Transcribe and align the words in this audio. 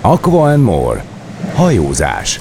Aqua 0.00 0.52
and 0.52 0.62
More. 0.62 1.04
Hajózás. 1.54 2.40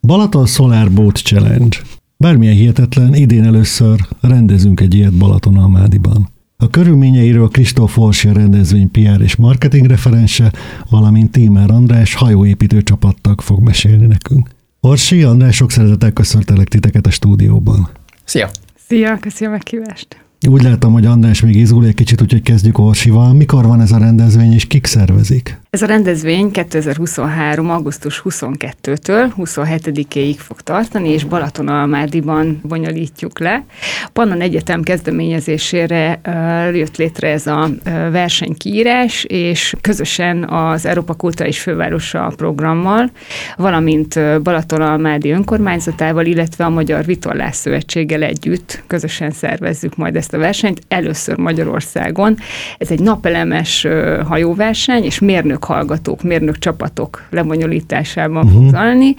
Balaton 0.00 0.46
Solar 0.46 0.90
Boat 0.90 1.16
Challenge. 1.16 1.76
Bármilyen 2.16 2.54
hihetetlen, 2.54 3.14
idén 3.14 3.44
először 3.44 4.00
rendezünk 4.20 4.80
egy 4.80 4.94
ilyet 4.94 5.12
Balaton 5.12 5.56
Almádiban. 5.56 6.28
A 6.56 6.70
körülményeiről 6.70 7.48
Kristóf 7.48 7.98
Orsia 7.98 8.32
rendezvény 8.32 8.90
PR 8.90 9.20
és 9.20 9.36
marketing 9.36 9.86
referense, 9.86 10.52
valamint 10.90 11.32
Tímer 11.32 11.70
András 11.70 12.14
hajóépítő 12.14 12.82
csapattag 12.82 13.40
fog 13.40 13.60
mesélni 13.62 14.06
nekünk. 14.06 14.48
Orsi, 14.80 15.22
András, 15.22 15.56
sok 15.56 15.70
szeretettel 15.70 16.12
köszöntelek 16.12 16.68
titeket 16.68 17.06
a 17.06 17.10
stúdióban. 17.10 17.88
Szia! 18.24 18.48
Szia, 18.86 19.18
köszi 19.18 19.44
a 19.44 19.50
meghívást! 19.50 20.29
Úgy 20.48 20.62
láttam, 20.62 20.92
hogy 20.92 21.06
András 21.06 21.40
még 21.40 21.56
izgul 21.56 21.86
egy 21.86 21.94
kicsit, 21.94 22.22
úgyhogy 22.22 22.42
kezdjük 22.42 22.78
Orsival. 22.78 23.32
Mikor 23.32 23.66
van 23.66 23.80
ez 23.80 23.92
a 23.92 23.98
rendezvény, 23.98 24.52
és 24.52 24.66
kik 24.66 24.86
szervezik? 24.86 25.60
Ez 25.70 25.82
a 25.82 25.86
rendezvény 25.86 26.50
2023. 26.50 27.70
augusztus 27.70 28.22
22-től 28.24 29.32
27-ig 29.36 30.34
fog 30.38 30.60
tartani, 30.60 31.08
és 31.08 31.24
Balatonalmádiban 31.24 32.60
bonyolítjuk 32.62 33.38
le. 33.38 33.64
Pannon 34.12 34.40
Egyetem 34.40 34.82
kezdeményezésére 34.82 36.20
jött 36.72 36.96
létre 36.96 37.28
ez 37.28 37.46
a 37.46 37.68
versenykiírás, 38.10 39.24
és 39.24 39.74
közösen 39.80 40.48
az 40.48 40.86
Európa 40.86 41.14
Kulturális 41.14 41.60
Fővárosa 41.60 42.32
programmal, 42.36 43.10
valamint 43.56 44.42
Balatonalmádi 44.42 45.30
önkormányzatával, 45.30 46.26
illetve 46.26 46.64
a 46.64 46.70
Magyar 46.70 47.04
Vitorlás 47.04 47.56
Szövetséggel 47.56 48.22
együtt 48.22 48.82
közösen 48.86 49.30
szervezzük 49.30 49.96
majd 49.96 50.16
ezt 50.16 50.34
a 50.34 50.38
versenyt, 50.38 50.80
először 50.88 51.36
Magyarországon. 51.36 52.36
Ez 52.78 52.90
egy 52.90 53.00
napelemes 53.00 53.86
hajóverseny, 54.26 55.04
és 55.04 55.18
mérnök 55.18 55.58
hallgatók, 55.64 56.22
mérnök 56.22 56.58
csapatok 56.58 57.26
lebonyolításában 57.30 58.44
uh-huh. 58.44 58.62
fog 58.62 58.70
zajlani 58.70 59.14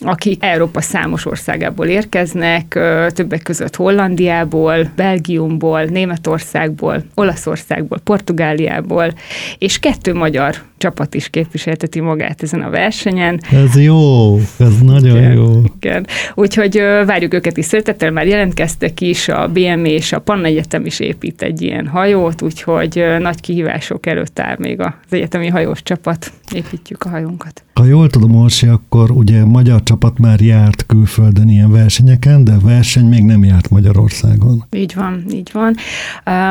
akik 0.00 0.44
Európa 0.44 0.80
számos 0.80 1.26
országából 1.26 1.86
érkeznek, 1.86 2.78
többek 3.08 3.42
között 3.42 3.76
Hollandiából, 3.76 4.90
Belgiumból, 4.96 5.84
Németországból, 5.84 7.04
Olaszországból, 7.14 7.98
Portugáliából, 8.04 9.12
és 9.58 9.78
kettő 9.78 10.14
magyar 10.14 10.56
csapat 10.78 11.14
is 11.14 11.28
képviselteti 11.28 12.00
magát 12.00 12.42
ezen 12.42 12.62
a 12.62 12.70
versenyen. 12.70 13.40
Ez 13.50 13.76
jó, 13.76 14.36
ez 14.58 14.78
nagyon 14.82 15.16
igen, 15.16 15.32
jó. 15.32 15.60
Igen. 15.76 16.06
Úgyhogy 16.34 16.76
várjuk 17.06 17.34
őket 17.34 17.56
is 17.56 17.64
szeretettel, 17.64 18.10
már 18.10 18.26
jelentkeztek 18.26 19.00
is, 19.00 19.28
a 19.28 19.48
BME 19.48 19.88
és 19.88 20.12
a 20.12 20.20
Panna 20.20 20.46
Egyetem 20.46 20.86
is 20.86 21.00
épít 21.00 21.42
egy 21.42 21.62
ilyen 21.62 21.86
hajót, 21.86 22.42
úgyhogy 22.42 23.04
nagy 23.18 23.40
kihívások 23.40 24.06
előtt 24.06 24.38
áll 24.38 24.56
még 24.58 24.80
az 24.80 24.92
egyetemi 25.10 25.48
hajós 25.48 25.82
csapat, 25.82 26.32
építjük 26.52 27.02
a 27.02 27.08
hajónkat. 27.08 27.64
Ha 27.74 27.84
jól 27.84 28.08
tudom, 28.08 28.34
Orsi, 28.34 28.66
akkor 28.66 29.10
ugye 29.10 29.44
magyar 29.44 29.82
csapat 29.82 30.18
már 30.18 30.40
járt 30.40 30.86
külföldön 30.86 31.48
ilyen 31.48 31.70
versenyeken, 31.70 32.44
de 32.44 32.58
verseny 32.62 33.08
még 33.08 33.24
nem 33.24 33.44
járt 33.44 33.70
Magyarországon. 33.70 34.64
Így 34.70 34.94
van, 34.94 35.24
így 35.30 35.50
van. 35.52 35.74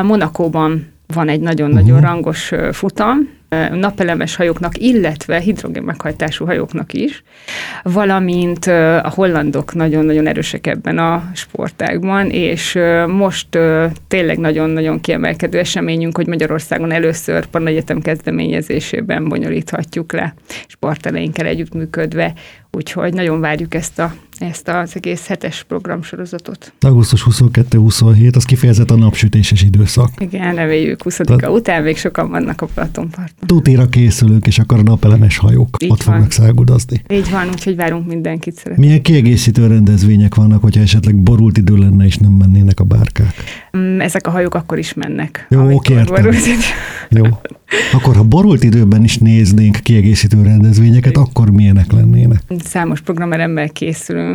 Monakóban 0.04 0.91
van 1.12 1.28
egy 1.28 1.40
nagyon-nagyon 1.40 1.96
uh-huh. 1.96 2.10
rangos 2.10 2.52
futam, 2.72 3.28
napelemes 3.72 4.36
hajóknak, 4.36 4.78
illetve 4.78 5.38
hidrogén 5.38 5.82
meghajtású 5.82 6.44
hajóknak 6.44 6.92
is, 6.92 7.22
valamint 7.82 8.66
a 9.02 9.12
hollandok 9.14 9.74
nagyon-nagyon 9.74 10.26
erősek 10.26 10.66
ebben 10.66 10.98
a 10.98 11.30
sportágban, 11.34 12.30
és 12.30 12.78
most 13.06 13.58
tényleg 14.08 14.38
nagyon-nagyon 14.38 15.00
kiemelkedő 15.00 15.58
eseményünk, 15.58 16.16
hogy 16.16 16.26
Magyarországon 16.26 16.92
először 16.92 17.46
Panna 17.46 17.68
Egyetem 17.68 18.00
kezdeményezésében 18.00 19.28
bonyolíthatjuk 19.28 20.12
le, 20.12 20.34
sporteleinkkel 20.66 21.46
együttműködve, 21.46 22.32
úgyhogy 22.70 23.14
nagyon 23.14 23.40
várjuk 23.40 23.74
ezt 23.74 23.98
a 23.98 24.14
ezt 24.42 24.68
az 24.68 24.92
egész 24.94 25.26
hetes 25.26 25.64
programsorozatot. 25.68 26.72
Augusztus 26.80 27.26
22-27, 27.30 28.36
az 28.36 28.44
kifejezett 28.44 28.90
a 28.90 28.96
napsütéses 28.96 29.62
időszak. 29.62 30.08
Igen, 30.18 30.54
reméljük 30.54 31.02
20 31.02 31.16
Te... 31.16 31.50
után 31.50 31.82
még 31.82 31.96
sokan 31.96 32.30
vannak 32.30 32.60
a 32.60 32.66
Platonparton. 32.66 33.46
Tutéra 33.46 33.86
készülünk, 33.86 34.46
és 34.46 34.58
akkor 34.58 34.78
a 34.78 34.82
napelemes 34.82 35.38
hajók 35.38 35.76
Így 35.78 35.90
ott 35.90 36.02
van. 36.02 36.14
fognak 36.14 36.32
szágudozni. 36.32 37.02
Így 37.08 37.30
van, 37.30 37.48
úgyhogy 37.48 37.76
várunk 37.76 38.06
mindenkit 38.06 38.54
szeretni. 38.54 38.84
Milyen 38.84 39.02
kiegészítő 39.02 39.66
rendezvények 39.66 40.34
vannak, 40.34 40.62
hogyha 40.62 40.80
esetleg 40.80 41.16
borult 41.16 41.58
idő 41.58 41.76
lenne, 41.76 42.04
és 42.04 42.16
nem 42.16 42.32
mennének 42.32 42.80
a 42.80 42.84
bárkák? 42.84 43.34
Mm, 43.76 44.00
ezek 44.00 44.26
a 44.26 44.30
hajók 44.30 44.54
akkor 44.54 44.78
is 44.78 44.94
mennek. 44.94 45.46
Jó, 45.50 45.74
oké, 45.74 45.94
értem. 45.94 46.30
Jó. 47.10 47.24
Akkor, 47.92 48.16
ha 48.16 48.22
borult 48.22 48.62
időben 48.62 49.04
is 49.04 49.18
néznénk 49.18 49.76
kiegészítő 49.82 50.42
rendezvényeket, 50.42 51.16
akkor 51.16 51.50
milyenek 51.50 51.92
lennének? 51.92 52.40
Számos 52.64 53.00
programeremmel 53.00 53.68
készülünk, 53.68 54.31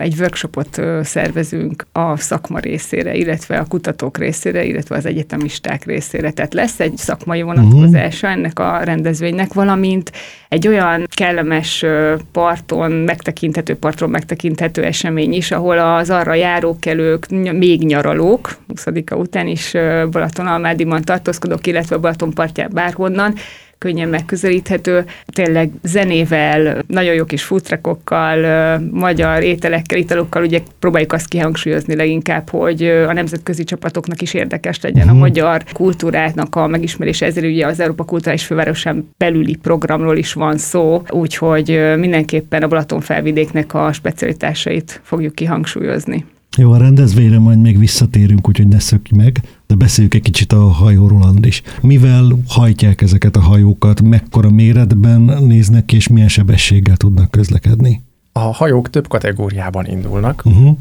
egy 0.00 0.14
workshopot 0.18 0.80
szervezünk 1.02 1.86
a 1.92 2.16
szakma 2.16 2.58
részére, 2.58 3.14
illetve 3.14 3.58
a 3.58 3.64
kutatók 3.64 4.18
részére, 4.18 4.64
illetve 4.64 4.96
az 4.96 5.06
egyetemisták 5.06 5.84
részére. 5.84 6.30
Tehát 6.30 6.54
lesz 6.54 6.80
egy 6.80 6.96
szakmai 6.96 7.42
vonatkozása 7.42 8.26
uh-huh. 8.26 8.42
ennek 8.42 8.58
a 8.58 8.80
rendezvénynek, 8.82 9.52
valamint 9.52 10.12
egy 10.48 10.68
olyan 10.68 11.06
kellemes 11.14 11.84
parton 12.32 12.92
megtekinthető, 12.92 13.76
partról 13.76 14.08
megtekinthető 14.08 14.84
esemény 14.84 15.32
is, 15.32 15.50
ahol 15.50 15.78
az 15.78 16.10
arra 16.10 16.34
járókelők, 16.34 17.28
még 17.52 17.84
nyaralók, 17.84 18.56
20 18.68 18.86
után 19.14 19.46
is 19.46 19.72
Balatonalmádiban 20.10 21.02
tartózkodók, 21.02 21.66
illetve 21.66 21.96
Balaton 21.96 22.30
partján 22.30 22.70
bárhonnan, 22.72 23.34
könnyen 23.80 24.08
megközelíthető, 24.08 25.04
tényleg 25.26 25.70
zenével, 25.82 26.82
nagyon 26.86 27.14
jó 27.14 27.24
kis 27.24 27.42
futrekokkal, 27.42 28.78
magyar 28.90 29.42
ételekkel, 29.42 29.98
italokkal, 29.98 30.42
ugye 30.42 30.62
próbáljuk 30.78 31.12
azt 31.12 31.28
kihangsúlyozni 31.28 31.94
leginkább, 31.94 32.48
hogy 32.48 32.82
a 32.82 33.12
nemzetközi 33.12 33.64
csapatoknak 33.64 34.22
is 34.22 34.34
érdekes 34.34 34.80
legyen 34.80 35.08
a 35.08 35.12
mhm. 35.12 35.20
magyar 35.20 35.64
kultúrának 35.72 36.56
a 36.56 36.66
megismerése, 36.66 37.26
ezért 37.26 37.46
ugye 37.46 37.66
az 37.66 37.80
Európa 37.80 38.04
Kulturális 38.04 38.44
Fővárosán 38.44 39.08
belüli 39.16 39.54
programról 39.54 40.16
is 40.16 40.32
van 40.32 40.58
szó, 40.58 41.02
úgyhogy 41.10 41.80
mindenképpen 41.98 42.62
a 42.62 42.68
Balaton 42.68 43.00
felvidéknek 43.00 43.74
a 43.74 43.92
specialitásait 43.92 45.00
fogjuk 45.04 45.34
kihangsúlyozni. 45.34 46.24
Jó, 46.56 46.72
a 46.72 46.78
rendezvényre 46.78 47.38
majd 47.38 47.60
még 47.60 47.78
visszatérünk, 47.78 48.48
úgyhogy 48.48 48.68
ne 48.68 48.78
szökj 48.78 49.14
meg, 49.16 49.36
de 49.70 49.76
beszéljük 49.76 50.14
egy 50.14 50.22
kicsit 50.22 50.52
a 50.52 50.68
hajóról 50.68 51.34
is. 51.40 51.62
Mivel 51.80 52.24
hajtják 52.48 53.00
ezeket 53.00 53.36
a 53.36 53.40
hajókat, 53.40 54.02
mekkora 54.02 54.50
méretben 54.50 55.20
néznek 55.20 55.84
ki, 55.84 55.96
és 55.96 56.08
milyen 56.08 56.28
sebességgel 56.28 56.96
tudnak 56.96 57.30
közlekedni? 57.30 58.02
A 58.32 58.38
hajók 58.38 58.90
több 58.90 59.08
kategóriában 59.08 59.86
indulnak. 59.86 60.42
Uh-huh. 60.44 60.76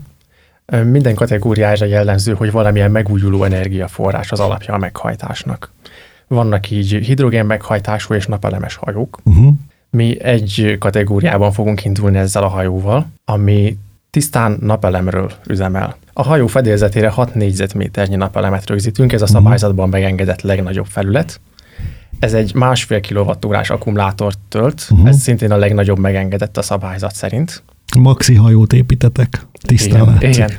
Minden 0.83 1.15
kategóriára 1.15 1.85
jellemző, 1.85 2.33
hogy 2.33 2.51
valamilyen 2.51 2.91
megújuló 2.91 3.43
energiaforrás 3.43 4.31
az 4.31 4.39
alapja 4.39 4.73
a 4.73 4.77
meghajtásnak. 4.77 5.71
Vannak 6.27 6.71
így 6.71 6.91
hidrogén 6.91 7.45
meghajtású 7.45 8.13
és 8.13 8.25
napelemes 8.25 8.75
hajók. 8.75 9.19
Uh-huh. 9.23 9.53
Mi 9.89 10.21
egy 10.23 10.75
kategóriában 10.79 11.51
fogunk 11.51 11.85
indulni 11.85 12.17
ezzel 12.17 12.43
a 12.43 12.47
hajóval, 12.47 13.07
ami 13.25 13.77
tisztán 14.09 14.57
napelemről 14.61 15.31
üzemel. 15.47 15.95
A 16.13 16.23
hajó 16.23 16.47
fedélzetére 16.47 17.09
6 17.09 17.35
négyzetméternyi 17.35 18.15
napelemet 18.15 18.69
rögzítünk, 18.69 19.13
ez 19.13 19.21
a 19.21 19.27
szabályzatban 19.27 19.89
megengedett 19.89 20.41
legnagyobb 20.41 20.85
felület. 20.85 21.41
Ez 22.19 22.33
egy 22.33 22.53
másfél 22.53 22.99
kilovattórás 22.99 23.69
akkumulátort 23.69 24.39
tölt, 24.49 24.87
uh-huh. 24.89 25.07
ez 25.07 25.21
szintén 25.21 25.51
a 25.51 25.57
legnagyobb 25.57 25.99
megengedett 25.99 26.57
a 26.57 26.61
szabályzat 26.61 27.15
szerint. 27.15 27.63
Maxi 27.99 28.35
hajót 28.35 28.73
építetek, 28.73 29.45
tisztán 29.51 30.15
igen, 30.17 30.31
igen. 30.31 30.51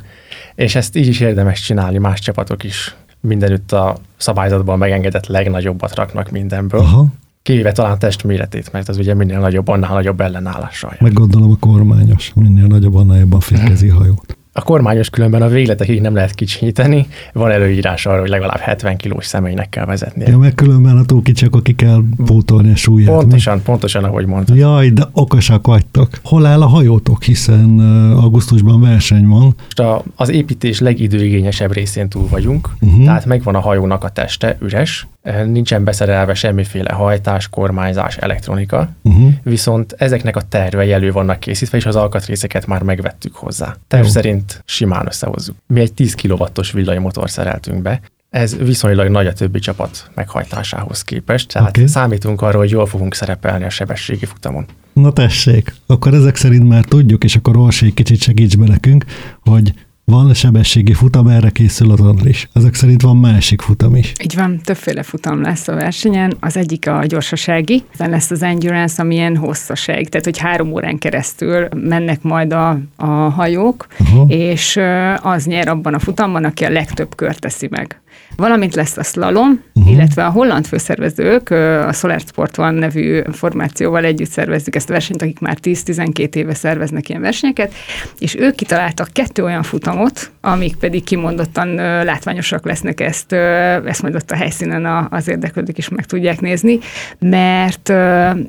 És 0.55 0.75
ezt 0.75 0.97
így 0.97 1.07
is 1.07 1.21
érdemes 1.21 1.61
csinálni, 1.61 1.99
más 1.99 2.21
csapatok 2.21 2.65
is 2.65 2.95
mindenütt 3.21 3.73
a 3.73 3.97
szabályzatban 4.17 4.79
megengedett 4.79 5.27
legnagyobbat 5.27 5.95
raknak 5.95 6.31
mindenből. 6.31 6.81
Aha. 6.81 7.07
Kivéve 7.43 7.73
talán 7.73 7.99
test 7.99 8.25
méretét, 8.25 8.73
mert 8.73 8.89
az 8.89 8.99
ugye 8.99 9.15
minél 9.15 9.39
nagyobb, 9.39 9.69
annál 9.69 9.93
nagyobb 9.93 10.21
ellenállással. 10.21 10.97
Meg 11.01 11.13
gondolom 11.13 11.51
a 11.51 11.57
kormányos, 11.67 12.33
minél 12.35 12.67
nagyobb, 12.67 12.95
annál 12.95 13.19
jobban 13.19 13.41
fékezi 13.41 13.89
hajót. 13.89 14.39
A 14.53 14.63
kormányos 14.63 15.11
különben 15.11 15.43
a 15.43 15.49
végletekig 15.49 16.01
nem 16.01 16.15
lehet 16.15 16.35
kicsinyíteni, 16.35 17.07
van 17.33 17.51
előírás 17.51 18.07
arra, 18.07 18.21
hogy 18.21 18.29
legalább 18.29 18.59
70 18.59 18.97
kilós 18.97 19.27
személynek 19.27 19.69
kell 19.69 19.85
vezetni. 19.85 20.25
Ja, 20.27 20.39
meg 20.39 20.55
különben 20.55 20.97
a 20.97 21.05
túl 21.05 21.23
kicsik, 21.23 21.55
aki 21.55 21.75
kell 21.75 22.03
pótolni 22.27 22.71
a 22.71 22.77
súlyát. 22.77 23.15
Pontosan, 23.15 23.57
mi? 23.57 23.63
pontosan, 23.63 24.05
ahogy 24.05 24.27
mondtad. 24.27 24.57
Jaj, 24.57 24.89
de 24.89 25.09
okosak 25.13 25.67
vagytok. 25.67 26.09
Hol 26.23 26.47
áll 26.47 26.63
a 26.63 26.67
hajótok, 26.67 27.23
hiszen 27.23 27.79
augusztusban 28.15 28.81
verseny 28.81 29.27
van? 29.27 29.55
Most 29.65 29.81
a, 29.81 30.03
az 30.17 30.29
építés 30.29 30.81
legidőigényesebb 30.81 31.73
részén 31.73 32.09
túl 32.09 32.29
vagyunk, 32.29 32.69
uh-huh. 32.81 33.05
tehát 33.05 33.25
megvan 33.25 33.55
a 33.55 33.61
hajónak 33.61 34.05
a 34.05 34.09
teste, 34.09 34.57
üres, 34.61 35.07
nincsen 35.23 35.85
beszerelve 35.85 36.35
semmiféle 36.35 36.93
hajtás, 36.93 37.49
kormányzás, 37.49 38.17
elektronika, 38.17 38.89
uh-huh. 39.03 39.33
viszont 39.43 39.95
ezeknek 39.99 40.37
a 40.37 40.43
tervei 40.49 40.93
elő 40.93 41.13
vannak 41.13 41.41
készítve, 41.41 41.77
és 41.77 41.87
az 41.87 41.97
alkatrészeket 41.97 42.67
már 42.67 42.83
megvettük 42.83 43.35
hozzá. 43.35 43.77
Terv 43.89 44.05
Jó. 44.05 44.11
szerint 44.11 44.63
simán 44.65 45.07
összehozzuk. 45.07 45.57
Mi 45.67 45.81
egy 45.81 45.93
10 45.93 46.15
kW-os 46.15 46.73
villanymotor 46.73 47.31
szereltünk 47.31 47.83
be, 47.83 48.01
Ez 48.31 48.57
viszonylag 48.57 49.09
nagy 49.09 49.27
a 49.27 49.33
többi 49.33 49.59
csapat 49.59 50.11
meghajtásához 50.15 51.03
képest, 51.03 51.53
tehát 51.53 51.69
okay. 51.69 51.87
számítunk 51.87 52.43
arra, 52.43 52.59
hogy 52.59 52.71
jól 52.71 52.87
fogunk 52.87 53.15
szerepelni 53.15 53.65
a 53.65 53.71
sebességi 53.71 54.25
futamon. 54.25 54.67
Na 54.93 55.13
tessék, 55.13 55.75
akkor 55.87 56.15
ezek 56.15 56.37
szerint 56.37 56.69
már 56.69 56.85
tudjuk, 56.85 57.25
és 57.25 57.37
akkor 57.37 57.57
Orsi 57.57 57.87
egy 57.87 57.95
kicsit 57.95 58.21
segíts 58.21 58.57
be 58.57 58.67
nekünk, 58.67 59.05
hogy 59.41 59.73
van 60.11 60.35
sebességi 60.35 60.93
futam, 60.93 61.27
erre 61.27 61.51
készül 61.51 61.91
az 61.91 62.01
Andris. 62.01 62.49
Ezek 62.53 62.75
szerint 62.75 63.03
van 63.03 63.17
másik 63.17 63.61
futam 63.61 63.97
is. 63.97 64.13
Így 64.23 64.35
van, 64.35 64.61
többféle 64.65 65.03
futam 65.03 65.43
lesz 65.43 65.69
a 65.69 65.75
versenyen. 65.75 66.37
Az 66.41 66.57
egyik 66.57 66.89
a 66.89 67.05
gyorsasági, 67.07 67.83
aztán 67.93 68.11
lesz 68.11 68.31
az 68.31 68.43
endurance, 68.43 69.03
ami 69.03 69.15
ilyen 69.15 69.37
hosszaság, 69.37 70.09
tehát 70.09 70.27
hogy 70.27 70.39
három 70.39 70.73
órán 70.73 70.99
keresztül 70.99 71.69
mennek 71.75 72.23
majd 72.23 72.53
a, 72.53 72.79
a 72.97 73.07
hajók, 73.07 73.87
Aha. 73.99 74.25
és 74.29 74.81
az 75.23 75.45
nyer 75.45 75.69
abban 75.69 75.95
a 75.95 75.99
futamban, 75.99 76.45
aki 76.45 76.65
a 76.65 76.71
legtöbb 76.71 77.15
kört 77.15 77.41
teszi 77.41 77.69
meg. 77.71 78.01
Valamint 78.37 78.75
lesz 78.75 78.97
a 78.97 79.03
slalom, 79.03 79.63
uh-huh. 79.75 79.93
illetve 79.93 80.25
a 80.25 80.31
holland 80.31 80.67
főszervezők 80.67 81.51
a 81.87 81.93
Solar 81.93 82.21
Sport 82.21 82.59
One 82.59 82.79
nevű 82.79 83.21
formációval 83.33 84.05
együtt 84.05 84.31
szervezzük 84.31 84.75
ezt 84.77 84.89
a 84.89 84.93
versenyt, 84.93 85.23
akik 85.23 85.39
már 85.39 85.57
10-12 85.63 86.35
éve 86.35 86.55
szerveznek 86.55 87.09
ilyen 87.09 87.21
versenyeket, 87.21 87.73
és 88.19 88.37
ők 88.37 88.55
kitaláltak 88.55 89.09
kettő 89.13 89.45
olyan 89.45 89.63
futamot, 89.63 90.31
amik 90.41 90.77
pedig 90.77 91.05
kimondottan 91.05 91.75
látványosak 92.05 92.65
lesznek 92.65 93.01
ezt, 93.01 93.33
ezt 93.33 94.03
majd 94.03 94.15
ott 94.15 94.31
a 94.31 94.37
helyszínen 94.37 95.07
az 95.11 95.29
érdeklődők 95.29 95.79
is 95.79 95.89
meg 95.89 96.05
tudják 96.05 96.41
nézni, 96.41 96.79
mert 97.19 97.93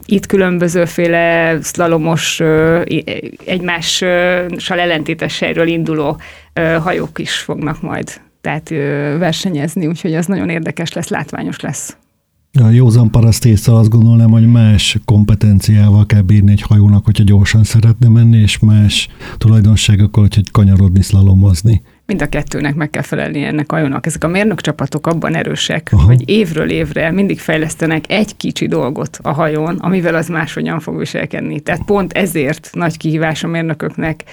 itt 0.05 0.25
különbözőféle 0.25 1.57
szlalomos, 1.61 2.41
i- 2.83 3.37
egymással 3.45 4.79
ellentétes 4.79 5.39
helyről 5.39 5.67
induló 5.67 6.17
hajók 6.79 7.19
is 7.19 7.37
fognak 7.37 7.81
majd 7.81 8.21
tehát 8.41 8.69
versenyezni, 9.19 9.87
úgyhogy 9.87 10.13
ez 10.13 10.25
nagyon 10.25 10.49
érdekes 10.49 10.93
lesz, 10.93 11.07
látványos 11.07 11.59
lesz. 11.59 11.97
A 12.59 12.69
józan 12.69 13.11
paraszt 13.11 13.45
észre 13.45 13.73
azt 13.73 13.89
gondolnám, 13.89 14.29
hogy 14.29 14.51
más 14.51 14.97
kompetenciával 15.05 16.05
kell 16.05 16.21
bírni 16.21 16.51
egy 16.51 16.61
hajónak, 16.61 17.05
hogyha 17.05 17.23
gyorsan 17.23 17.63
szeretne 17.63 18.07
menni, 18.07 18.37
és 18.37 18.59
más 18.59 19.09
tulajdonságokkal, 19.37 20.27
hogy 20.33 20.51
kanyarodni, 20.51 21.01
szlalomozni. 21.01 21.81
Mind 22.05 22.21
a 22.21 22.29
kettőnek 22.29 22.75
meg 22.75 22.89
kell 22.89 23.01
felelni 23.01 23.43
ennek 23.43 23.71
a 23.71 23.75
hajónak. 23.75 24.05
Ezek 24.05 24.23
a 24.23 24.27
mérnökcsapatok 24.27 25.07
abban 25.07 25.35
erősek, 25.35 25.89
Aha. 25.91 26.05
Hogy 26.05 26.29
évről 26.29 26.69
évre 26.69 27.11
mindig 27.11 27.39
fejlesztenek 27.39 28.11
egy 28.11 28.37
kicsi 28.37 28.67
dolgot 28.67 29.19
a 29.21 29.31
hajón, 29.31 29.75
amivel 29.75 30.15
az 30.15 30.27
máshogyan 30.27 30.79
fog 30.79 30.97
viselkedni. 30.97 31.59
Tehát 31.59 31.85
pont 31.85 32.13
ezért 32.13 32.69
nagy 32.73 32.97
kihívás 32.97 33.43
a 33.43 33.47
mérnököknek, 33.47 34.23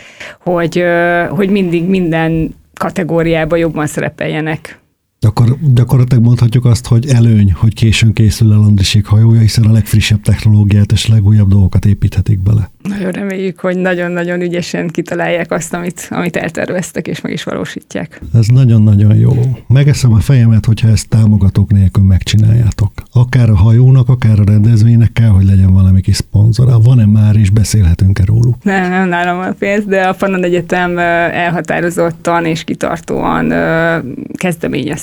hogy, 0.40 0.82
hogy 1.31 1.50
mindig 1.50 1.84
minden 1.88 2.55
kategóriában 2.79 3.59
jobban 3.59 3.87
szerepeljenek. 3.87 4.79
Akkor 5.20 5.56
gyakorlatilag 5.75 6.25
mondhatjuk 6.25 6.65
azt, 6.65 6.87
hogy 6.87 7.09
előny, 7.09 7.53
hogy 7.53 7.75
későn 7.75 8.12
készül 8.12 8.53
el 8.53 8.59
Andrisik 8.59 9.06
hajója, 9.06 9.41
hiszen 9.41 9.65
a 9.65 9.73
legfrissebb 9.73 10.20
technológiát 10.20 10.93
és 10.93 11.06
legújabb 11.06 11.49
dolgokat 11.49 11.85
építhetik 11.85 12.41
bele. 12.41 12.70
Nagyon 12.82 13.11
reméljük, 13.11 13.61
hogy 13.61 13.76
nagyon-nagyon 13.76 14.41
ügyesen 14.41 14.88
kitalálják 14.88 15.50
azt, 15.50 15.75
amit, 15.75 16.09
amit 16.11 16.37
elterveztek, 16.37 17.06
és 17.06 17.20
meg 17.20 17.32
is 17.32 17.43
valósítják. 17.43 18.20
Ez 18.35 18.47
nagyon-nagyon 18.47 19.17
jó. 19.17 19.32
Megeszem 19.67 20.12
a 20.12 20.19
fejemet, 20.19 20.67
hogyha 20.67 20.88
ezt 20.88 21.09
támogatók 21.09 21.70
nélkül 21.70 22.05
megcsináljátok. 22.05 22.93
Akár 23.12 23.50
a 23.50 23.56
hajónak, 23.56 24.09
akár 24.09 24.41
a 24.41 24.44
rendezvénynek 24.44 25.12
kell, 25.12 25.29
hogy 25.29 25.44
legyen 25.44 25.73
valami 25.73 26.00
kis 26.00 26.17
szponzora. 26.17 26.79
Van-e 26.79 27.06
már, 27.06 27.37
és 27.37 27.50
beszélhetünk-e 27.50 28.25
róluk? 28.25 28.62
Nem, 28.62 28.91
nem 28.91 29.09
nálam 29.09 29.38
a 29.38 29.53
pénz, 29.59 29.85
de 29.85 30.03
a 30.03 30.12
Pannon 30.12 30.44
Egyetem 30.44 30.99
elhatározottan 30.99 32.44
és 32.44 32.65
kitartóan 32.65 33.50
ö, 33.50 33.99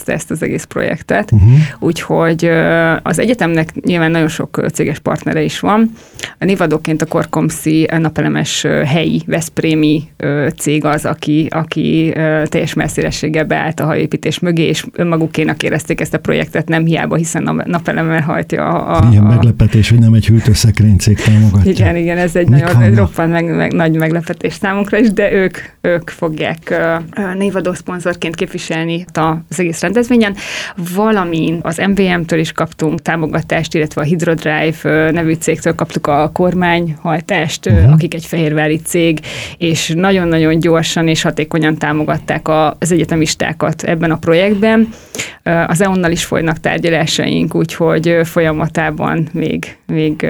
kezdeményezte 0.06 0.14
ezt 0.14 0.32
az 0.32 0.44
egész 0.44 0.64
projektet. 0.64 1.32
Uh-huh. 1.32 1.50
Úgyhogy 1.80 2.50
az 3.04 3.20
egyetemnek 3.20 3.74
nyilván 3.82 4.12
nagyon 4.12 4.28
sok 4.28 4.66
céges 4.74 5.00
partnere 5.00 5.42
is 5.42 5.60
van. 5.60 5.92
A 6.40 6.46
névadóként 6.46 7.02
a 7.02 7.06
Korkomszi 7.06 7.88
napelemes 7.98 8.66
helyi 8.86 9.24
Veszprémi 9.26 10.04
cég 10.58 10.86
az, 10.86 11.06
aki, 11.06 11.48
aki 11.50 12.14
teljes 12.46 12.74
messzélességgel 12.74 13.46
beállt 13.46 13.80
a 13.80 13.86
hajóépítés 13.86 14.40
mögé, 14.40 14.64
és 14.64 14.86
önmagukénak 14.94 15.64
érezték 15.64 16.02
ezt 16.02 16.14
a 16.14 16.20
projektet, 16.20 16.68
nem 16.68 16.86
hiába, 16.86 17.16
hiszen 17.16 17.48
a 17.48 17.64
napelemmel 17.66 18.22
hajtja 18.22 18.68
a, 18.68 18.98
a, 18.98 19.08
Ilyen 19.12 19.26
a, 19.26 19.28
meglepetés, 19.28 19.90
hogy 19.90 20.00
nem 20.00 20.14
egy 20.14 20.26
hűtőszekrény 20.26 20.98
cég 20.98 21.18
támogatja. 21.18 21.72
igen, 21.72 21.96
igen, 21.96 22.18
ez 22.18 22.36
egy 22.36 22.50
Mik 22.50 22.64
nagyon 22.64 22.82
egy 22.82 22.96
roppant 22.96 23.32
meg, 23.32 23.56
meg, 23.56 23.74
nagy 23.74 23.96
meglepetés 23.96 24.54
számunkra 24.54 24.98
is, 24.98 25.14
de 25.14 25.32
ők, 25.32 25.58
ők 25.82 26.10
fogják 26.10 26.76
névadó 27.38 27.74
szponzorként 27.74 28.36
képviselni 28.36 29.06
az 29.50 29.60
egész 29.60 29.84
rendezvényen, 29.96 30.36
valamint 30.96 31.66
az 31.66 31.82
MVM-től 31.88 32.40
is 32.40 32.52
kaptunk 32.52 33.02
támogatást, 33.02 33.74
illetve 33.74 34.02
a 34.02 34.04
Hydrodrive 34.04 35.12
nevű 35.12 35.34
cégtől 35.34 35.76
kaptuk 35.76 36.08
a 36.08 36.30
kormányhajtást, 36.34 37.66
uh-huh. 37.66 37.92
akik 37.92 38.14
egy 38.14 38.26
fehérvári 38.26 38.78
cég, 38.78 39.20
és 39.58 39.94
nagyon-nagyon 39.96 40.60
gyorsan 40.60 41.08
és 41.08 41.22
hatékonyan 41.22 41.78
támogatták 41.78 42.48
az 42.80 42.92
egyetemistákat 42.92 43.84
ebben 43.84 44.12
a 44.12 44.18
projektben. 44.18 44.90
Az 45.68 45.82
EON-nal 45.82 46.12
is 46.12 46.26
folynak 46.26 46.60
tárgyalásaink, 46.60 47.56
úgyhogy 47.56 48.18
folyamatában 48.24 49.28
még, 49.32 49.78
még, 49.88 50.28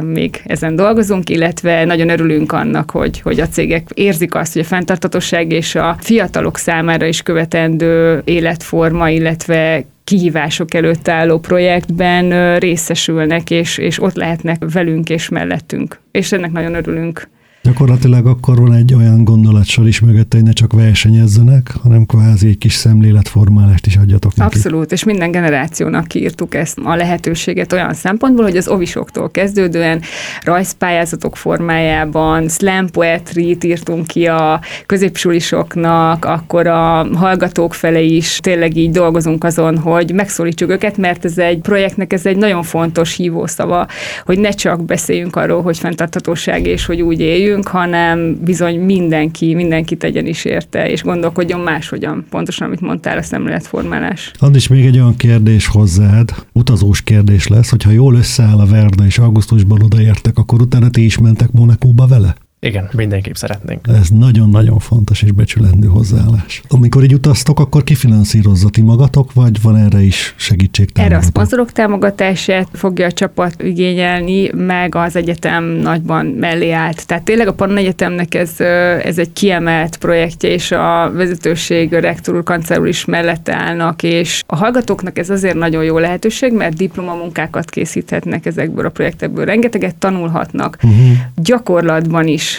még 0.00 0.40
ezen 0.44 0.76
dolgozunk, 0.76 1.30
illetve 1.30 1.84
nagyon 1.84 2.08
örülünk 2.08 2.52
annak, 2.52 2.90
hogy, 2.90 3.20
hogy 3.20 3.40
a 3.40 3.48
cégek 3.48 3.88
érzik 3.94 4.34
azt, 4.34 4.52
hogy 4.52 4.62
a 4.62 4.64
fenntartatosság 4.64 5.52
és 5.52 5.74
a 5.74 5.96
fiatalok 6.00 6.58
számára 6.58 7.06
is 7.06 7.22
követendő 7.22 8.22
életforma, 8.24 9.05
illetve 9.10 9.84
kihívások 10.04 10.74
előtt 10.74 11.08
álló 11.08 11.38
projektben 11.38 12.58
részesülnek, 12.58 13.50
és, 13.50 13.78
és 13.78 14.02
ott 14.02 14.14
lehetnek 14.14 14.62
velünk 14.72 15.08
és 15.08 15.28
mellettünk. 15.28 16.00
És 16.10 16.32
ennek 16.32 16.52
nagyon 16.52 16.74
örülünk. 16.74 17.28
Gyakorlatilag 17.66 18.26
akkor 18.26 18.58
van 18.58 18.72
egy 18.72 18.94
olyan 18.94 19.24
gondolatsor 19.24 19.86
is 19.86 20.00
mögötte, 20.00 20.36
hogy 20.36 20.46
ne 20.46 20.52
csak 20.52 20.72
versenyezzenek, 20.72 21.74
hanem 21.82 22.06
kvázi 22.06 22.48
egy 22.48 22.58
kis 22.58 22.72
szemléletformálást 22.72 23.86
is 23.86 23.96
adjatok 23.96 24.34
neki. 24.34 24.56
Abszolút, 24.56 24.92
és 24.92 25.04
minden 25.04 25.30
generációnak 25.30 26.06
kiírtuk 26.06 26.54
ezt 26.54 26.78
a 26.84 26.94
lehetőséget 26.94 27.72
olyan 27.72 27.94
szempontból, 27.94 28.44
hogy 28.44 28.56
az 28.56 28.68
ovisoktól 28.68 29.30
kezdődően 29.30 30.00
rajzpályázatok 30.42 31.36
formájában, 31.36 32.48
slam 32.48 32.90
poetry 32.90 33.56
írtunk 33.64 34.06
ki 34.06 34.26
a 34.26 34.60
középsulisoknak, 34.86 36.24
akkor 36.24 36.66
a 36.66 37.06
hallgatók 37.14 37.74
fele 37.74 38.00
is 38.00 38.38
tényleg 38.42 38.76
így 38.76 38.90
dolgozunk 38.90 39.44
azon, 39.44 39.78
hogy 39.78 40.12
megszólítsuk 40.14 40.70
őket, 40.70 40.96
mert 40.96 41.24
ez 41.24 41.38
egy 41.38 41.58
projektnek 41.58 42.12
ez 42.12 42.26
egy 42.26 42.36
nagyon 42.36 42.62
fontos 42.62 43.16
hívószava, 43.16 43.86
hogy 44.24 44.38
ne 44.38 44.50
csak 44.50 44.84
beszéljünk 44.84 45.36
arról, 45.36 45.62
hogy 45.62 45.78
fenntarthatóság 45.78 46.66
és 46.66 46.86
hogy 46.86 47.02
úgy 47.02 47.20
éljünk, 47.20 47.55
hanem 47.64 48.38
bizony 48.44 48.80
mindenki, 48.80 49.54
mindenki 49.54 49.96
tegyen 49.96 50.26
is 50.26 50.44
érte, 50.44 50.90
és 50.90 51.02
gondolkodjon 51.02 51.60
máshogyan, 51.60 52.24
pontosan, 52.30 52.66
amit 52.66 52.80
mondtál, 52.80 53.18
a 53.18 53.22
szemléletformálás. 53.22 54.30
Andis, 54.38 54.68
még 54.68 54.86
egy 54.86 54.96
olyan 54.96 55.16
kérdés 55.16 55.66
hozzád, 55.66 56.30
utazós 56.52 57.02
kérdés 57.02 57.46
lesz, 57.46 57.70
hogyha 57.70 57.90
jól 57.90 58.14
összeáll 58.14 58.58
a 58.58 58.66
Verda 58.66 59.04
és 59.04 59.18
augusztusban 59.18 59.82
odaértek, 59.82 60.38
akkor 60.38 60.60
utána 60.60 60.90
ti 60.90 61.04
is 61.04 61.18
mentek 61.18 61.52
Monakóba 61.52 62.06
vele? 62.06 62.34
Igen, 62.66 62.88
mindenképp 62.92 63.34
szeretnénk. 63.34 63.86
Ez 63.88 64.08
nagyon-nagyon 64.08 64.78
fontos 64.78 65.22
és 65.22 65.32
becsülendő 65.32 65.86
hozzáállás. 65.86 66.62
Amikor 66.68 67.04
így 67.04 67.14
utaztok, 67.14 67.60
akkor 67.60 67.84
ki 67.84 67.94
finanszírozza 67.94 68.68
ti 68.68 68.80
magatok, 68.80 69.32
vagy 69.32 69.62
van 69.62 69.76
erre 69.76 70.02
is 70.02 70.34
segítség 70.36 70.90
Erre 70.94 71.16
a 71.16 71.22
szponzorok 71.22 71.72
támogatását 71.72 72.68
fogja 72.72 73.06
a 73.06 73.12
csapat 73.12 73.62
igényelni, 73.62 74.50
meg 74.54 74.94
az 74.94 75.16
egyetem 75.16 75.64
nagyban 75.64 76.26
mellé 76.26 76.70
állt. 76.70 77.06
Tehát 77.06 77.24
tényleg 77.24 77.48
a 77.48 77.52
Pannon 77.52 77.76
Egyetemnek 77.76 78.34
ez, 78.34 78.60
ez 79.04 79.18
egy 79.18 79.32
kiemelt 79.32 79.96
projektje, 79.96 80.50
és 80.50 80.70
a 80.70 81.10
vezetőség, 81.14 81.94
a 81.94 82.00
rektor 82.00 82.34
úr, 82.34 82.42
kancár 82.42 82.80
úr 82.80 82.88
is 82.88 83.04
mellette 83.04 83.54
állnak, 83.54 84.02
és 84.02 84.42
a 84.46 84.56
hallgatóknak 84.56 85.18
ez 85.18 85.30
azért 85.30 85.54
nagyon 85.54 85.84
jó 85.84 85.98
lehetőség, 85.98 86.52
mert 86.52 86.76
diplomamunkákat 86.76 87.70
készíthetnek 87.70 88.46
ezekből 88.46 88.86
a 88.86 88.90
projektekből, 88.90 89.44
rengeteget 89.44 89.94
tanulhatnak, 89.94 90.78
Uh-huh. 90.82 91.16
gyakorlatban 91.36 92.26
is 92.26 92.55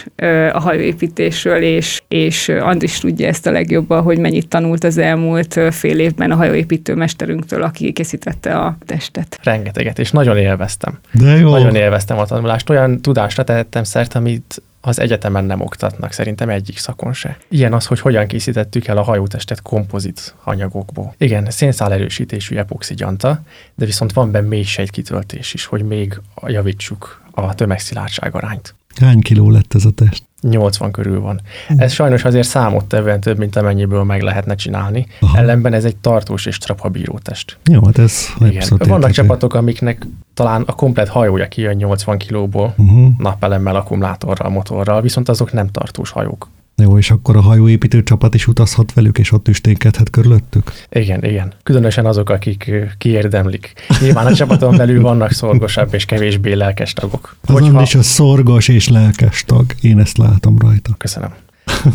a 0.51 0.59
hajóépítésről, 0.59 1.61
és, 1.61 2.01
és 2.07 2.49
Andris 2.49 2.99
tudja 2.99 3.27
ezt 3.27 3.47
a 3.47 3.51
legjobban, 3.51 4.01
hogy 4.01 4.17
mennyit 4.17 4.47
tanult 4.47 4.83
az 4.83 4.97
elmúlt 4.97 5.59
fél 5.71 5.99
évben 5.99 6.31
a 6.31 6.35
hajóépítő 6.35 6.95
mesterünktől, 6.95 7.63
aki 7.63 7.91
készítette 7.91 8.55
a 8.57 8.77
testet. 8.85 9.39
Rengeteget, 9.43 9.99
és 9.99 10.11
nagyon 10.11 10.37
élveztem. 10.37 10.99
De 11.11 11.37
jó. 11.37 11.49
Nagyon 11.49 11.75
élveztem 11.75 12.17
a 12.17 12.25
tanulást. 12.25 12.69
Olyan 12.69 13.01
tudásra 13.01 13.43
tettem 13.43 13.83
szert, 13.83 14.15
amit 14.15 14.61
az 14.81 14.99
egyetemen 14.99 15.45
nem 15.45 15.61
oktatnak, 15.61 16.11
szerintem 16.11 16.49
egyik 16.49 16.77
szakon 16.77 17.13
se. 17.13 17.37
Ilyen 17.49 17.73
az, 17.73 17.85
hogy 17.85 17.99
hogyan 17.99 18.27
készítettük 18.27 18.87
el 18.87 18.97
a 18.97 19.01
hajótestet 19.01 19.61
kompozit 19.61 20.35
anyagokból. 20.43 21.13
Igen, 21.17 21.49
szénszál 21.49 21.93
erősítésű 21.93 22.55
epoxi 22.55 22.93
gyanta, 22.93 23.41
de 23.75 23.85
viszont 23.85 24.13
van 24.13 24.31
benne 24.31 24.47
mélysejt 24.47 24.89
kitöltés 24.89 25.53
is, 25.53 25.65
hogy 25.65 25.83
még 25.83 26.19
javítsuk 26.45 27.21
a 27.31 27.55
tömegszilárdság 27.55 28.35
arányt. 28.35 28.75
Hány 28.99 29.19
kiló 29.21 29.49
lett 29.51 29.73
ez 29.73 29.85
a 29.85 29.91
test? 29.91 30.23
80 30.41 30.91
körül 30.91 31.21
van. 31.21 31.41
Ez 31.77 31.91
sajnos 31.91 32.23
azért 32.23 32.47
számottevően 32.47 33.19
több, 33.19 33.37
mint 33.37 33.55
amennyiből 33.55 34.03
meg 34.03 34.21
lehetne 34.21 34.55
csinálni. 34.55 35.05
Aha. 35.19 35.37
Ellenben 35.37 35.73
ez 35.73 35.85
egy 35.85 35.95
tartós 35.95 36.45
és 36.45 36.57
trapabíró 36.57 37.19
test. 37.21 37.57
Jó, 37.71 37.85
hát 37.85 37.97
ez 37.97 38.25
Igen. 38.39 38.63
Vannak 38.77 39.11
csapatok, 39.11 39.53
amiknek 39.53 40.05
talán 40.33 40.61
a 40.61 40.71
komplet 40.73 41.07
hajója 41.07 41.47
kijön 41.47 41.75
80 41.75 42.17
kilóból, 42.17 42.73
Uh-huh. 42.77 43.09
napelemmel, 43.17 43.75
akkumulátorral, 43.75 44.49
motorral, 44.49 45.01
viszont 45.01 45.29
azok 45.29 45.51
nem 45.53 45.67
tartós 45.71 46.09
hajók. 46.09 46.49
Jó, 46.81 46.97
és 46.97 47.11
akkor 47.11 47.35
a 47.35 47.41
hajóépítő 47.41 48.03
csapat 48.03 48.33
is 48.35 48.47
utazhat 48.47 48.93
velük, 48.93 49.17
és 49.17 49.31
ott 49.31 49.47
üsténkedhet 49.47 50.09
körülöttük? 50.09 50.71
Igen, 50.89 51.23
igen. 51.23 51.53
Különösen 51.63 52.05
azok, 52.05 52.29
akik 52.29 52.71
kiérdemlik. 52.97 53.73
Nyilván 54.01 54.25
a 54.25 54.33
csapaton 54.33 54.77
belül 54.77 55.01
vannak 55.01 55.31
szorgosabb 55.31 55.93
és 55.93 56.05
kevésbé 56.05 56.53
lelkes 56.53 56.93
tagok. 56.93 57.35
Az 57.41 57.53
Hogyha... 57.53 57.81
is 57.81 57.95
a 57.95 58.03
szorgos 58.03 58.67
és 58.67 58.87
lelkes 58.89 59.43
tag. 59.43 59.65
Én 59.81 59.99
ezt 59.99 60.17
látom 60.17 60.57
rajta. 60.57 60.95
Köszönöm. 60.97 61.33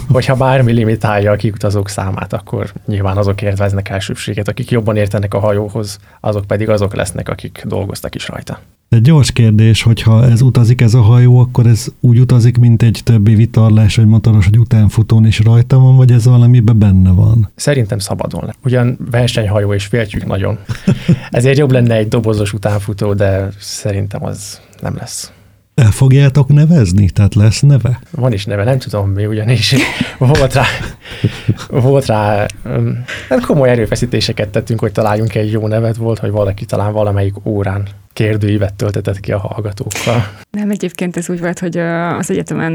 Hogyha 0.09 0.37
bármi 0.37 0.73
limitálja 0.73 1.33
a 1.33 1.37
kiutazók 1.37 1.89
számát, 1.89 2.33
akkor 2.33 2.73
nyilván 2.87 3.17
azok 3.17 3.43
értveznek 3.43 3.89
elsőbséget, 3.89 4.49
akik 4.49 4.71
jobban 4.71 4.97
értenek 4.97 5.35
a 5.35 5.39
hajóhoz, 5.39 5.99
azok 6.21 6.45
pedig 6.45 6.69
azok 6.69 6.95
lesznek, 6.95 7.29
akik 7.29 7.63
dolgoztak 7.67 8.15
is 8.15 8.29
rajta. 8.29 8.59
Egy 8.89 9.01
gyors 9.01 9.33
kérdés, 9.33 9.83
hogyha 9.83 10.25
ez 10.25 10.41
utazik 10.41 10.81
ez 10.81 10.95
a 10.95 11.01
hajó, 11.01 11.39
akkor 11.39 11.67
ez 11.67 11.87
úgy 12.01 12.19
utazik, 12.19 12.59
mint 12.59 12.83
egy 12.83 13.01
többi 13.05 13.35
vitorlás, 13.35 13.97
vagy 13.97 14.07
motoros, 14.07 14.45
hogy 14.45 14.59
utánfutón 14.59 15.27
is 15.27 15.39
rajta 15.39 15.79
van, 15.79 15.97
vagy 15.97 16.13
ez 16.13 16.25
valamiben 16.25 16.79
benne 16.79 17.11
van? 17.11 17.51
Szerintem 17.55 17.99
szabadon 17.99 18.45
le. 18.45 18.55
Ugyan 18.65 18.99
versenyhajó 19.11 19.73
és 19.73 19.85
féltjük 19.85 20.27
nagyon. 20.27 20.59
Ezért 21.31 21.59
jobb 21.59 21.71
lenne 21.71 21.95
egy 21.95 22.09
dobozos 22.09 22.53
utánfutó, 22.53 23.15
de 23.15 23.49
szerintem 23.59 24.25
az 24.25 24.61
nem 24.81 24.97
lesz. 24.97 25.33
El 25.75 25.91
fogjátok 25.91 26.49
nevezni? 26.49 27.11
Tehát 27.11 27.35
lesz 27.35 27.61
neve? 27.61 28.01
Van 28.11 28.33
is 28.33 28.45
neve, 28.45 28.65
nem 28.65 28.79
tudom 28.79 29.11
mi, 29.11 29.27
ugyanis 29.27 29.75
volt 30.19 30.55
rá, 30.55 30.65
volt 31.69 32.07
rá 32.07 32.47
hát 33.29 33.47
komoly 33.47 33.69
erőfeszítéseket 33.69 34.49
tettünk, 34.49 34.81
hogy 34.81 34.93
találjunk 34.93 35.35
egy 35.35 35.51
jó 35.51 35.67
nevet, 35.67 35.97
volt, 35.97 36.19
hogy 36.19 36.31
valaki 36.31 36.65
talán 36.65 36.93
valamelyik 36.93 37.47
órán 37.47 37.89
kérdőívet 38.13 38.75
töltetett 38.75 39.21
ki 39.21 39.33
a 39.33 39.39
hallgatókkal. 39.39 40.31
Nem, 40.51 40.71
egyébként 40.71 41.17
ez 41.17 41.31
úgy 41.31 41.41
volt, 41.41 41.59
hogy 41.59 41.77
az 42.19 42.31
egyetemen 42.31 42.73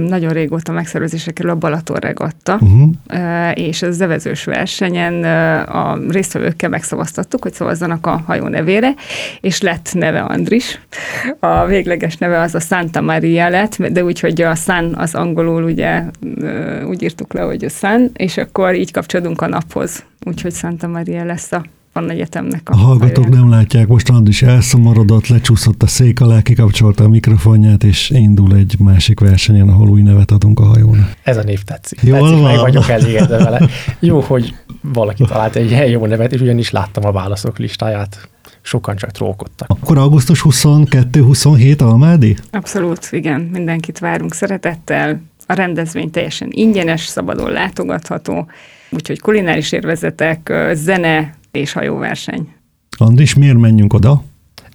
nagyon 0.00 0.32
régóta 0.32 0.72
megszervezésre 0.72 1.32
kerül 1.32 1.50
a 1.50 1.56
Balaton 1.56 1.96
regatta, 1.96 2.58
Uh-huh. 2.60 2.90
És 3.54 3.82
az 3.82 4.00
evezős 4.00 4.44
versenyen 4.44 5.24
a 5.64 5.98
résztvevőkkel 6.08 6.68
megszavaztattuk, 6.68 7.42
hogy 7.42 7.52
szavazzanak 7.52 8.06
a 8.06 8.22
hajó 8.26 8.48
nevére, 8.48 8.94
és 9.40 9.60
lett 9.60 9.90
neve 9.92 10.20
Andris. 10.20 10.80
A 11.38 11.64
végleges 11.64 12.16
neve 12.16 12.40
az 12.40 12.54
a 12.54 12.60
Santa 12.60 13.00
Maria 13.00 13.48
lett, 13.48 13.76
de 13.76 14.04
úgy, 14.04 14.20
hogy 14.20 14.42
a 14.42 14.54
Sun 14.54 14.94
az 14.94 15.14
angolul 15.14 15.64
ugye 15.64 16.02
úgy 16.88 17.02
írtuk 17.02 17.32
le, 17.32 17.40
hogy 17.40 17.64
a 17.64 17.68
Sun, 17.68 18.10
és 18.16 18.36
akkor 18.36 18.74
így 18.74 18.92
kapcsolódunk 18.92 19.40
a 19.40 19.48
naphoz. 19.48 20.04
Úgyhogy 20.26 20.52
Santa 20.52 20.88
Maria 20.88 21.24
lesz 21.24 21.52
a 21.52 21.64
van 22.00 22.10
egyetemnek 22.10 22.68
a 22.68 22.72
A 22.72 22.76
hallgatók 22.76 23.28
nem 23.28 23.50
látják, 23.50 23.86
most 23.86 24.08
Andris 24.08 24.42
elszomorodott, 24.42 25.26
lecsúszott 25.26 25.82
a 25.82 25.86
szék 25.86 26.20
alá, 26.20 26.40
kikapcsolta 26.42 27.04
a 27.04 27.08
mikrofonját, 27.08 27.84
és 27.84 28.10
indul 28.10 28.54
egy 28.54 28.74
másik 28.78 29.20
versenyen, 29.20 29.68
ahol 29.68 29.88
új 29.88 30.02
nevet 30.02 30.30
adunk 30.30 30.60
a 30.60 30.64
hajónak. 30.64 31.12
Ez 31.22 31.36
a 31.36 31.42
név 31.42 31.62
tetszik. 31.62 32.00
Jól 32.02 32.18
tetszik, 32.18 32.42
meg 32.42 32.54
van. 32.54 32.60
vagyok 32.60 32.88
elégedve 32.88 33.38
vele. 33.44 33.68
Jó, 33.98 34.20
hogy 34.20 34.54
valaki 34.82 35.24
talált 35.24 35.56
egy 35.56 35.70
ilyen 35.70 35.86
jó 35.86 36.06
nevet, 36.06 36.32
és 36.32 36.40
ugyanis 36.40 36.70
láttam 36.70 37.04
a 37.04 37.12
válaszok 37.12 37.58
listáját. 37.58 38.28
Sokan 38.62 38.96
csak 38.96 39.10
trókodtak. 39.10 39.68
Akkor 39.70 39.98
augusztus 39.98 40.44
22-27 40.44 41.82
Almádi? 41.82 42.36
Abszolút, 42.50 43.08
igen, 43.10 43.40
mindenkit 43.40 43.98
várunk 43.98 44.34
szeretettel. 44.34 45.20
A 45.46 45.52
rendezvény 45.52 46.10
teljesen 46.10 46.48
ingyenes, 46.50 47.00
szabadon 47.00 47.50
látogatható, 47.50 48.46
úgyhogy 48.90 49.20
kulináris 49.20 49.72
érvezetek, 49.72 50.52
zene 50.72 51.38
és 51.52 51.72
hajóverseny. 51.72 52.48
Andris, 52.98 53.34
miért 53.34 53.58
menjünk 53.58 53.92
oda? 53.92 54.22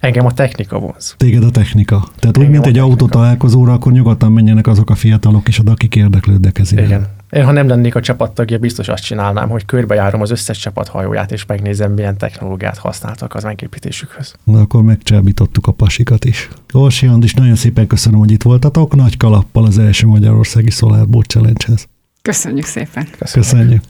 Engem 0.00 0.26
a 0.26 0.32
technika 0.32 0.78
vonz. 0.78 1.14
Téged 1.16 1.44
a 1.44 1.50
technika. 1.50 2.08
Tehát 2.18 2.36
úgy, 2.36 2.44
Engem 2.44 2.50
mint 2.50 2.64
a 2.64 2.68
egy 2.68 2.74
technika. 2.74 2.84
autó 2.84 3.08
találkozóra, 3.08 3.72
akkor 3.72 3.92
nyugodtan 3.92 4.32
menjenek 4.32 4.66
azok 4.66 4.90
a 4.90 4.94
fiatalok 4.94 5.48
is 5.48 5.58
oda, 5.58 5.72
akik 5.72 5.96
érdeklődnek 5.96 6.58
ez. 6.58 6.72
Igen. 6.72 7.06
Én, 7.30 7.44
ha 7.44 7.52
nem 7.52 7.68
lennék 7.68 7.94
a 7.94 8.00
csapattagja, 8.00 8.58
biztos 8.58 8.88
azt 8.88 9.02
csinálnám, 9.02 9.48
hogy 9.48 9.64
körbejárom 9.64 10.20
az 10.20 10.30
összes 10.30 10.58
csapat 10.58 10.88
hajóját, 10.88 11.32
és 11.32 11.46
megnézem, 11.46 11.92
milyen 11.92 12.16
technológiát 12.16 12.78
használtak 12.78 13.34
az 13.34 13.42
megépítésükhöz. 13.42 14.34
Na 14.44 14.60
akkor 14.60 14.82
megcsábítottuk 14.82 15.66
a 15.66 15.72
pasikat 15.72 16.24
is. 16.24 16.48
Orsi 16.72 17.06
Andis, 17.06 17.34
nagyon 17.34 17.54
szépen 17.54 17.86
köszönöm, 17.86 18.18
hogy 18.18 18.30
itt 18.30 18.42
voltatok. 18.42 18.94
Nagy 18.94 19.16
kalappal 19.16 19.64
az 19.64 19.78
első 19.78 20.06
Magyarországi 20.06 20.70
Solar 20.70 21.08
Boat 21.08 21.26
Challenge-hez. 21.26 21.88
Köszönjük 22.22 22.64
szépen! 22.66 23.08
Köszönöm. 23.18 23.48
Köszönjük. 23.48 23.82